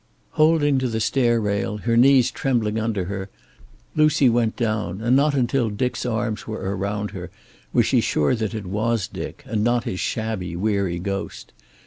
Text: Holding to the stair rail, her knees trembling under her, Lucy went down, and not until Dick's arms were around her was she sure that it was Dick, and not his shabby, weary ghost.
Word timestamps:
Holding 0.31 0.79
to 0.79 0.87
the 0.87 0.99
stair 0.99 1.39
rail, 1.39 1.77
her 1.77 1.95
knees 1.95 2.31
trembling 2.31 2.79
under 2.79 3.05
her, 3.05 3.29
Lucy 3.95 4.29
went 4.29 4.55
down, 4.55 4.99
and 4.99 5.15
not 5.15 5.35
until 5.35 5.69
Dick's 5.69 6.07
arms 6.07 6.47
were 6.47 6.75
around 6.75 7.11
her 7.11 7.29
was 7.71 7.85
she 7.85 8.01
sure 8.01 8.33
that 8.33 8.55
it 8.55 8.65
was 8.65 9.07
Dick, 9.07 9.43
and 9.45 9.63
not 9.63 9.83
his 9.83 9.99
shabby, 9.99 10.55
weary 10.55 10.97
ghost. 10.97 11.53